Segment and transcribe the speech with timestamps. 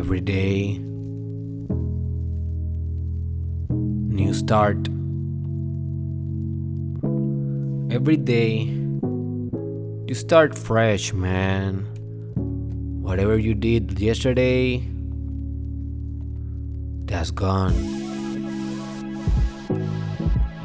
[0.00, 0.78] Every day,
[3.68, 4.88] new start.
[7.92, 8.62] Every day,
[10.08, 11.84] you start fresh, man.
[13.02, 14.88] Whatever you did yesterday,
[17.04, 17.76] that's gone.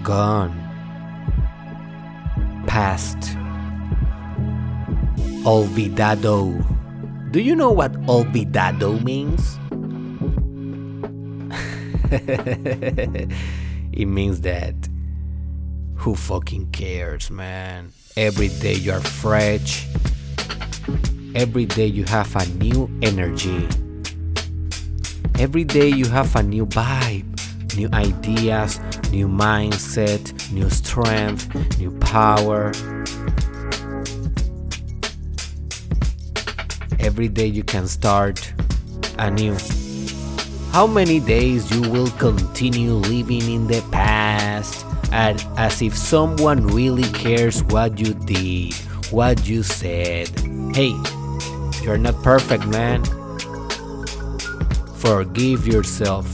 [0.01, 0.55] Gone.
[2.67, 3.19] Past.
[5.43, 6.74] Olvidado.
[7.31, 9.59] Do you know what olvidado means?
[13.91, 14.75] it means that
[15.95, 17.91] who fucking cares, man?
[18.15, 19.87] Every day you're fresh.
[21.33, 23.67] Every day you have a new energy.
[25.37, 28.79] Every day you have a new vibe, new ideas,
[29.11, 32.71] new mindset, new strength, new power.
[37.05, 38.51] Every day you can start
[39.19, 39.55] anew.
[40.71, 47.07] How many days you will continue living in the past and as if someone really
[47.13, 48.73] cares what you did,
[49.11, 50.29] what you said.
[50.73, 50.97] Hey,
[51.83, 53.05] you're not perfect, man.
[54.97, 56.25] Forgive yourself.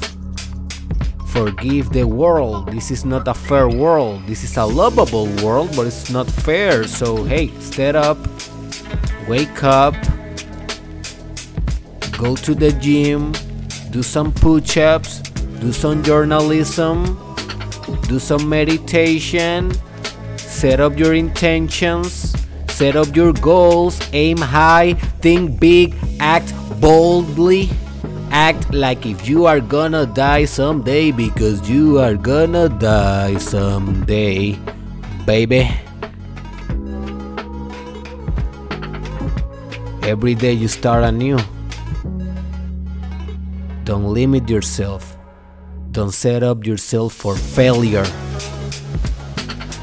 [1.27, 2.71] Forgive the world.
[2.71, 4.25] This is not a fair world.
[4.25, 6.87] This is a lovable world, but it's not fair.
[6.87, 8.17] So, hey, stand up,
[9.27, 9.95] wake up,
[12.21, 13.33] go to the gym,
[13.89, 15.21] do some push ups,
[15.57, 17.17] do some journalism,
[18.03, 19.73] do some meditation,
[20.37, 22.31] set up your intentions,
[22.69, 24.93] set up your goals, aim high,
[25.25, 27.69] think big, act boldly.
[28.29, 34.57] Act like if you are gonna die someday because you are gonna die someday,
[35.25, 35.69] baby.
[40.03, 41.39] Every day you start anew.
[43.83, 45.17] Don't limit yourself.
[45.91, 48.05] Don't set up yourself for failure.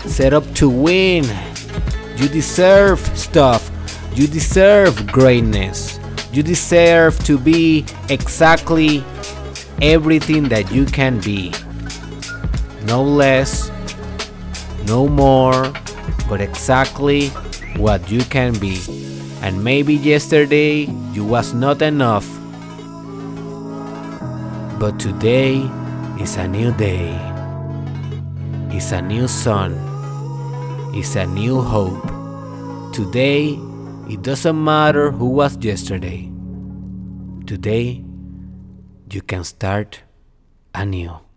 [0.07, 1.25] Set up to win.
[2.17, 3.71] You deserve stuff.
[4.15, 5.99] You deserve greatness.
[6.33, 9.05] You deserve to be exactly
[9.83, 11.53] everything that you can be.
[12.85, 13.71] No less,
[14.87, 15.73] no more,
[16.29, 17.29] but exactly
[17.77, 18.81] what you can be.
[19.43, 22.38] And maybe yesterday you was not enough.
[24.79, 25.69] But today
[26.21, 27.11] is a new day.
[28.71, 29.75] It's a new sun.
[30.95, 32.07] It's a new hope.
[32.93, 33.59] Today,
[34.09, 36.31] it doesn't matter who was yesterday.
[37.45, 38.05] Today,
[39.11, 40.03] you can start
[40.73, 41.28] anew.